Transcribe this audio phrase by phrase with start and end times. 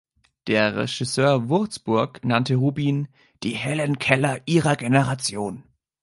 [0.47, 3.07] Der Regisseur Wurzburg nannte Rubin:
[3.43, 5.61] „die Helen Keller ihrer Generation“.